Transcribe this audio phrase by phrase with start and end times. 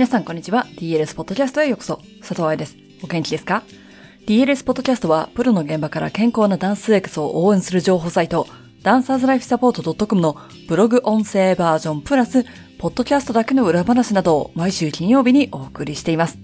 [0.00, 0.66] 皆さんこんにちは。
[0.78, 2.00] DLS ポッドキャストへようこそ。
[2.20, 2.74] 佐藤愛です。
[3.02, 3.64] お元気ですか
[4.26, 8.46] ?DLS ポッドキャストは、プロの現場から健康なダンスエクスを応援する情報サイト、
[8.82, 10.38] ダンサーズライフサポート .com の
[10.68, 12.46] ブログ音声バージョンプラス、
[12.78, 16.38] ポッドキャストだけの裏話などを毎週金曜日にお送りしています。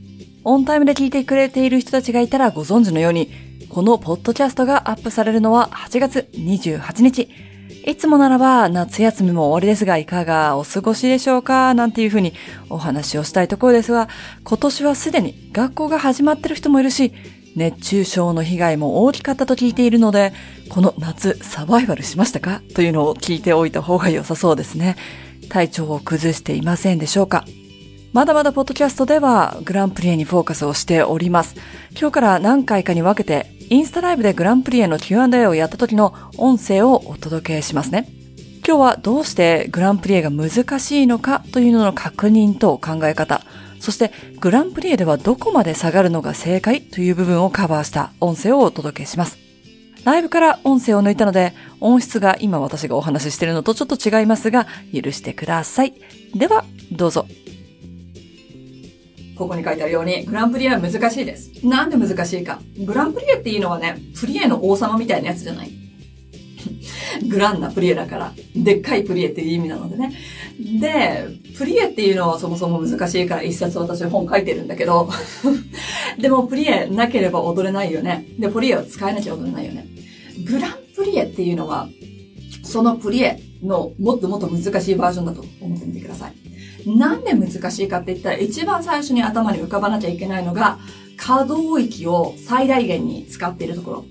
[0.45, 3.31] オンタイムで聞いてくれている人たちがいたらご存知のように、
[3.71, 7.46] このポッドキャストがアップされるのは8月28日。
[7.87, 11.73] いつもならば夏休みも終わりですがいかがお過ごしでしょうか？
[11.73, 12.33] なんていうふうに
[12.69, 14.09] お話をしたいところですが、
[14.43, 17.13] 今年はすでに学校が始まってる人もいるし、
[17.55, 20.33] 熱中症の被害も大きかったと聞いているので、
[20.69, 22.61] この夏サバイバルしましたか？
[22.75, 24.97] というのを聞いておいた方が良さそうですね。
[25.49, 27.45] 体調を崩していませんでしょうか？
[28.13, 31.55] まだまだポッドキャストではグランプリエにフォーカスをしております。
[31.93, 38.09] 今日から何回かに分けてインスタライブでグランプリエの Q&A をやった時の音声をお届けしますね。
[38.65, 43.43] 今日はどうしてグランプリエが難しいのかというのの確認と考え方、
[43.81, 49.39] そしてグランプリエではどこまで下がるのが正解という部分をカバーした音声をお届けします。
[50.05, 55.95] ライブから音声を抜いたので、音質が今私がお話ししているのとちょっと違いますが、許してください。
[56.37, 57.27] では、どうぞ。
[59.37, 61.67] ここに書いてあるように、グランプリエは難しいです。
[61.67, 62.61] なんで難しいか。
[62.85, 65.71] グランプリエっていうのはね、プリエの王様みたいなやつじゃない。
[67.29, 70.13] グランなプリエだから、でっかいプリエっていう意味なのでね。
[70.81, 71.27] で、
[71.57, 75.09] プリエっていうのはそもそも難しいから一冊私本書いてるんだけど、
[76.19, 78.27] でもプリエなければ踊れないよね。
[78.39, 79.87] で、プリエを使えなきゃ踊れないよね。
[80.45, 81.89] グランプリエっていうのは、
[82.63, 86.35] そのプリエのもっともっと難しいバージョンだと思ってみてください。
[86.87, 90.79] なんで難しいかって言ったら、一番最初に頭に浮かばなきゃいけないのが、
[91.17, 94.05] 可動域を最大限に使っているところ。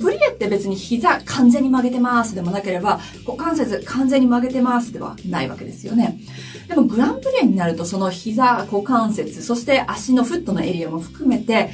[0.00, 6.20] プリエって別に膝完全に曲げてますでもなければ、股関節完全に曲げてますではないわけですよね。
[6.68, 11.70] でもグランプリエになるとその膝、股関節、そして足のフットのエリアも含めて、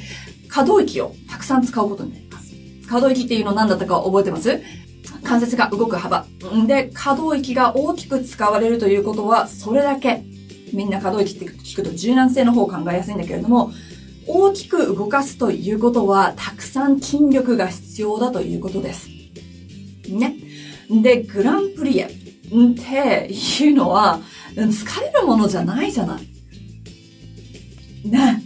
[0.47, 2.55] 可動域をたくさん使うことになります。
[2.89, 4.61] 可動域っていうの何だったか覚えてます？
[5.23, 6.25] 関節が動く幅。
[6.65, 10.23] で、可動域が大きく使われるということは、それだけ
[10.73, 13.71] みんな可動域って聞くと柔軟性の方を考えやすいんだけれども、
[14.27, 19.07] 大きく動かすということは、たくさん筋力が必要だということです。
[20.09, 20.35] ね。
[20.89, 24.19] で、グランプリエっていうのは、
[24.55, 28.09] 疲れるものじゃないじゃない。
[28.09, 28.43] ね。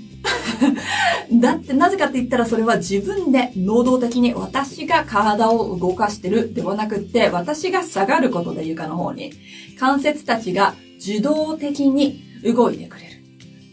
[1.34, 9.32] だってなぜかって言ったらそれは自分で能動的に私が体を動かしてるではなくって私が下がることで床の方に
[9.80, 13.12] 関節たちが受動的に動いてくれる。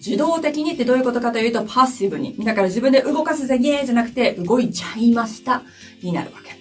[0.01, 2.35] 受動的にってどういうことかというと、パッシブに。
[2.39, 5.63] だから自分で動かすぜ、イエーじゃなくて、動いちゃいました、
[6.03, 6.57] になるわけ。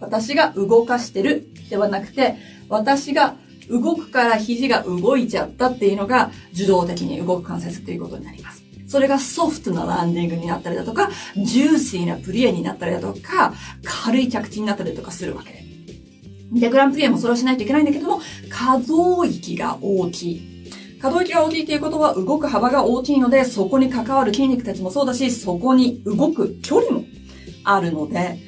[0.00, 2.34] 私が動かしてるではなくて、
[2.68, 3.36] 私が
[3.70, 8.64] 動くから肘が動いちゃったっていうのが、受動的に動く関節っていうことになります。
[8.88, 15.61] それがソフトなランディングになったりだとか、ジューシーなプリエになったりだとか、軽い着地になったりとかするわけです。
[16.52, 18.20] で、グランプリエもそれをしないといけないんだけども、
[18.50, 20.52] 可動域が大きい。
[21.00, 27.04] 可動域が大きいということは動く幅が大きいので、そこに関わる筋肉たちもそうだし、そこに動く距離も
[27.64, 28.38] あるので、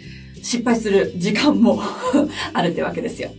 [0.43, 1.81] 失敗する時間も
[2.53, 3.31] あるってわけですよ。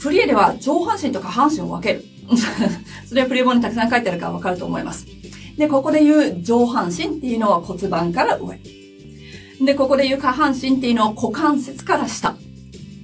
[0.00, 2.04] プリエでは上半身と下半身を分ける。
[3.06, 5.06] それはプリエ本にたくさん書いてあるからわかると思います。
[5.58, 8.60] で、ここで言う上半身っていうのは骨盤から上。
[9.60, 12.36] で、ここで言う下半身っていうのは股関節から下。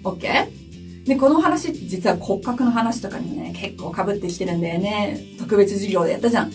[0.04, 0.61] OK?
[1.04, 5.20] で、この話、実は骨格の話とかにもね、結構被ってきてるんだよね。
[5.38, 6.52] 特別授業でやったじゃん。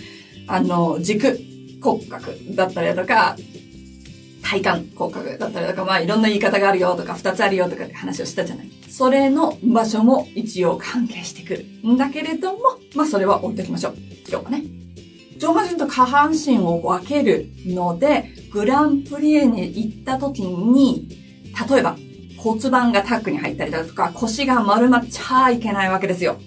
[0.48, 1.40] あの、軸
[1.82, 3.36] 骨格だったりだとか、
[4.42, 8.72] 体幹骨格だったりとか、まあいろんな言い方があるよとか、二つあるよとかって話をしたじゃない。
[8.90, 11.66] それの場所も一応関係してくる。
[11.86, 12.60] んだけれども、
[12.96, 13.96] まあそれは置いときましょう。
[14.30, 14.64] 今日はね。
[15.38, 21.10] 上半身と下半身を分けるので、グランプリエに行った時に、
[21.70, 21.98] 例えば、
[22.38, 26.38] 骨盤がタックに入ったりだとか、腰が丸まっちゃいけないわけですよ。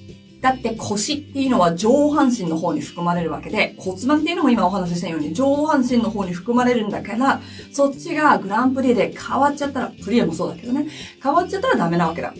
[0.40, 7.40] だって腰っていうのは上半身の方に含まれるわけで、骨盤っていうのも今お話ししたように上半身の方に含まれるんだから、
[7.72, 10.86] そっちがグランプリで変わっちゃったら、プリエもそうだけどね、
[11.22, 12.32] 変わっちゃったらダメなわけだ。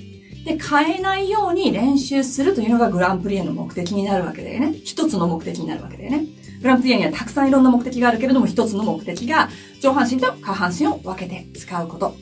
[0.47, 4.75] で、変えないように練習するというのがグランプリエの目的になるわけだよね。
[4.83, 6.25] 一つの目的になるわけだよね。
[6.63, 9.51] グランプリエにはたくさんいろんな目的があるけれども、一つの目的が
[9.83, 12.15] 上半身と下半身を分けて使うこと。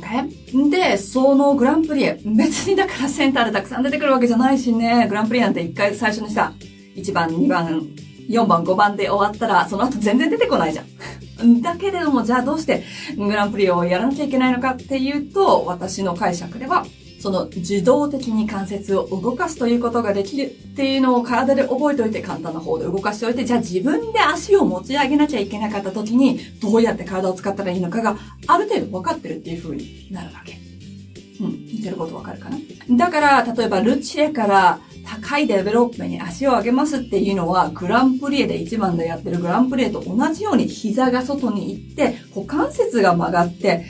[0.00, 0.70] OK?
[0.70, 6.52] で、そのグランプリ、別にだからセンターでたくさん出てくるわけじゃないしね、グランプリなんて一回最初にさ、
[6.96, 7.88] 1番、2番、
[8.28, 10.86] 4番、5番で終わったら、その後全然出てこないじゃん。
[11.62, 12.82] だけれども、じゃあどうして
[13.16, 16.84] グランプリをやらなきゃいけないのかっていうと、私の解釈では、
[17.20, 28.16] その自動的に関節を動かすということができるっていうのを体で覚えておいて簡単な方で動かしておいて、じゃあ自分で足を持ち上げなきゃいけなかった時にどうやって体を使ったらいいのかが
[28.46, 30.58] ある程度分かってるっていう風になるわけ。
[31.40, 32.58] うん、言ってることわかるかな
[32.90, 43.86] だから、例えばルチェから高いデベロップに足を上げますっていうのは、グランプリエで一番でやってるグランプリエと同じように膝が外に行って、股関節が曲がって、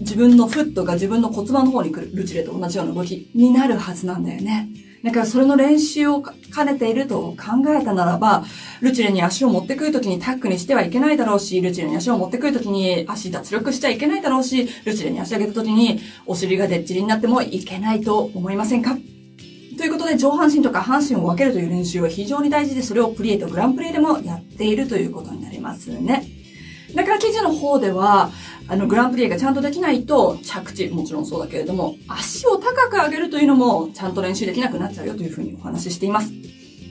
[0.00, 4.68] 自分のフットが自分の骨盤の方に来るルチレと同じような動きになるはずなんだよね。
[5.04, 8.44] だからそれの練習を兼ねていると考えたならば、
[8.80, 18.96] ルチレに足を持ってくるときにタックにしてはいけないだろうし、ルチレに足を持ってくるときに足脱力しちゃいけないだろうし、ルチレに足上げたときにお尻がでっちりになってもいけないと思いませんか？
[19.76, 26.26] ということで上半身とか半身を分けるという練習は非常に大事で、それをプリエとグランプリでもやっているということになりますね。
[26.96, 28.32] だから記事の方では、
[28.68, 36.30] あの、グランプリエがちゃんとできないと、着地、もちろんそうだけれども、足を高く上げるというのも、ちゃんと練習できなくなっちゃうよというふうにお話ししています。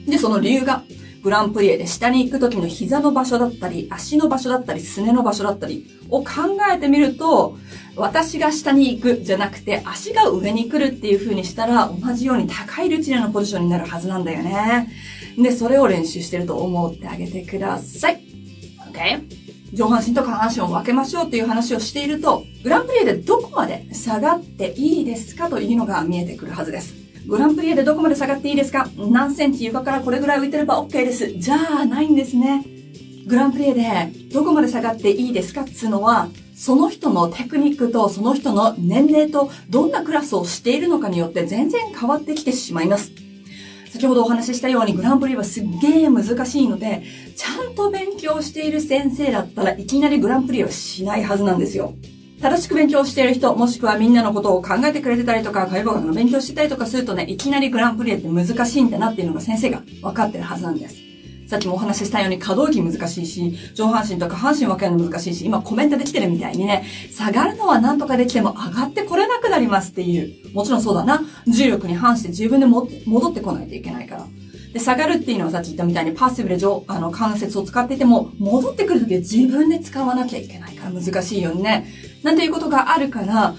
[0.06, 0.82] で、その理由が、
[1.22, 6.30] グランプリエで下に行く時の膝の場所だったり、足の場所だったり、すねの場所だったりを考
[6.72, 7.56] えてみると、
[7.96, 14.88] 私が下に行くじゃなくて、足が上に来るっていう風にしたら、同じように高いルチネのポジションになるはずなんだよね。
[15.36, 18.20] で、それを練習してると思ってあげてください。
[18.92, 19.37] OK?
[19.72, 26.94] 上半身と下半身を分けましょうっていう話をしていると、グランプリエでどこまで下がっていいですかというのが見えてくるはずです。
[27.26, 28.88] グランプリエでどこまで下がっていいですか？
[28.96, 31.30] 何センチ床からこれぐらい浮いてれば OK です。
[31.32, 32.64] じゃあ、ないんですね。
[33.26, 43.12] グランプリエでどこまで下がっていいですかっていうのは、その人のテクニックとその人の年齢とどんなクラスをしているのかによって全然変わってきてしまいます。
[43.90, 47.02] 先ほどお話ししたようにグランプリはすっげえ難しいので、
[47.36, 51.94] ちゃんと勉強している先生だったらいきなりグランプリはしないはずなんですよ。
[52.40, 60.96] 正しく勉強している人、もしくはみんなのことを考えてくれてたりとか、解剖学の勉強してたりとかするとね、いきなりグランプリって難しいんだなっていうのが先生が分かってるはずなんです。
[61.48, 70.54] さっきもお話ししたように可動域難しいし、上半身とか半身分けるの難しいし、今コメントできてるみたいにね、下がるのはなんとかできても上がってこれなくなりますっていう。
[70.54, 71.22] もちろんそうだな。
[71.46, 74.26] 重力に反して自分でも戻ってこないといけないから。
[74.72, 81.86] で、下がるっていうのはさっき言ったみたいにパッシブで上、あの、関節を使ってても、戻ってくるときは自分で使わなきゃいけないから難しいよね。
[82.22, 83.54] なんていうことがあるから、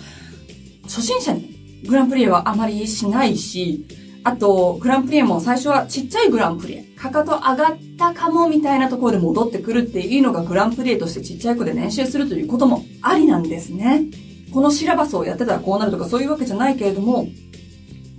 [0.84, 3.86] 初心者にグランプリエはあまりしないし、
[4.24, 6.84] あと、グランプリエも最初はちっちゃいグランプリエ。
[6.96, 14.04] かかと上がったかもみたいなところで戻ってくるっていうのがグランプリエとしてちっちゃい子で練習するということもありなんですね。
[14.54, 17.28] このシラバスをやってたらこうなるとかそういうわけじゃないけれども、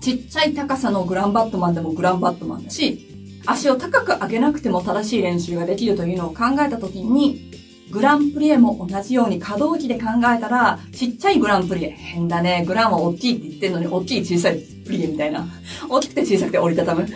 [0.00, 3.06] ちっちゃい高さのグランバットマンでもグランバットマンだし、
[3.46, 7.50] 足を高く上げなくても正しい練習ができるというのを考えたときに、
[7.90, 11.90] グランプリエも同じように可動域で考えたら、ちっちゃいグランプリエ。
[11.90, 12.64] 変だね。
[12.64, 15.44] グランは大きいって言ってんのに、大きい小さいプリエみたいな。
[15.90, 17.06] 大きくて小さくて折りたたむ。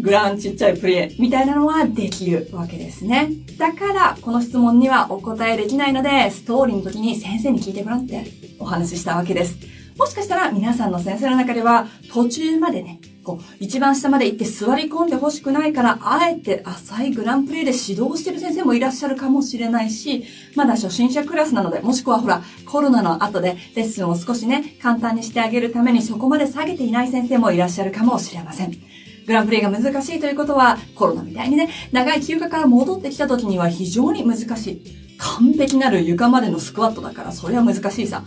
[0.00, 3.30] グランちっちゃいプリエみたいなのはできるわけですね。
[3.58, 8.24] だから、この質問にはお答えできないので、ストーリーの時に先生に聞いてごらって
[8.62, 9.58] お話ししたわけです。
[9.98, 20.24] もしかしたら皆さんの先生の中では途中までね、こう、一番下まで行って座り込んでほしくないから、あえて浅いグランプリで指導してる先生もいらっしゃるかもしれないし、
[20.56, 28.91] まだ初心者クラスなので、もしくはほら、コロナの後でレッスンを少しね、簡単にしてあげるためにそこまで下げていない先生もいらっしゃるかもしれません。
[29.26, 34.82] グランプリが難しいということは、コロナみたいにね、長い休暇から戻ってきた時には非常に難しい。
[35.18, 38.24] 完璧なる床までのスクワットだから、それは難しいさ。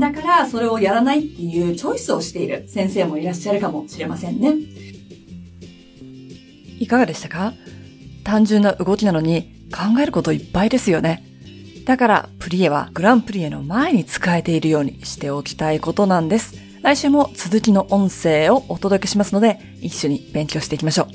[0.00, 4.54] だから、それをやらないっていうチョイスをしている先生もいらっしゃるかもしれませんね。
[6.78, 7.54] いかがでしたか？
[8.24, 11.24] 単純な動きなのに考えることいっぱいですよね。
[11.86, 16.56] だから、プリエはグランプリエの前に使えているようにしておきたいことなんです。
[16.84, 21.06] 来週も続きの音声をお届けしますので、一緒に勉強していきましょう。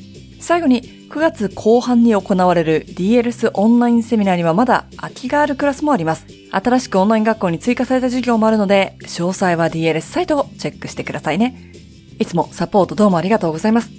[0.42, 6.26] 最後に9月後半に行われる DLS オンラインセミナーにはまだ空きがあるクラスもあります。
[6.52, 11.72] 新しくオンライン学校に追加された授業もあるので、詳細は DLS サイトをチェックしてくださいね。
[12.18, 13.92] いつもサポートどうもありがとうございます。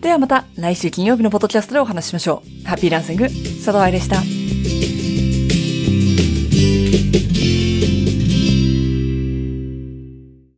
[0.00, 2.68] ではまた来週金曜日のポッドキャストでお話ししましょう。
[2.68, 4.22] ハッピーランシング、佐藤愛でした。